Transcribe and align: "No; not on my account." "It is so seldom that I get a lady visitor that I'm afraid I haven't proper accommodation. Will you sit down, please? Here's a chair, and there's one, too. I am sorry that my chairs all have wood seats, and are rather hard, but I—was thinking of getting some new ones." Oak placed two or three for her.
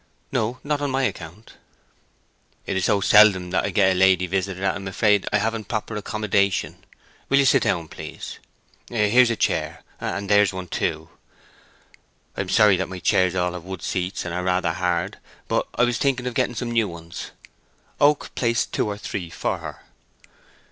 "No; 0.31 0.57
not 0.63 0.81
on 0.81 0.89
my 0.89 1.03
account." 1.03 1.57
"It 2.65 2.75
is 2.75 2.85
so 2.85 3.01
seldom 3.01 3.51
that 3.51 3.65
I 3.65 3.69
get 3.69 3.91
a 3.91 3.93
lady 3.93 4.25
visitor 4.25 4.61
that 4.61 4.73
I'm 4.73 4.87
afraid 4.87 5.27
I 5.31 5.37
haven't 5.37 5.67
proper 5.67 5.95
accommodation. 5.95 6.83
Will 7.29 7.37
you 7.37 7.45
sit 7.45 7.61
down, 7.61 7.87
please? 7.87 8.39
Here's 8.89 9.29
a 9.29 9.35
chair, 9.35 9.83
and 9.99 10.27
there's 10.27 10.53
one, 10.53 10.69
too. 10.69 11.09
I 12.35 12.41
am 12.41 12.49
sorry 12.49 12.77
that 12.77 12.89
my 12.89 12.97
chairs 12.97 13.35
all 13.35 13.53
have 13.53 13.63
wood 13.63 13.83
seats, 13.83 14.25
and 14.25 14.33
are 14.33 14.41
rather 14.43 14.73
hard, 14.73 15.19
but 15.47 15.67
I—was 15.75 15.99
thinking 15.99 16.25
of 16.25 16.33
getting 16.33 16.55
some 16.55 16.71
new 16.71 16.87
ones." 16.89 17.29
Oak 17.99 18.31
placed 18.33 18.71
two 18.73 18.87
or 18.87 18.97
three 18.97 19.29
for 19.29 19.59
her. 19.59 19.81